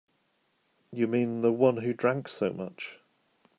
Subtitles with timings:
[0.91, 2.97] You mean the one who drank so much?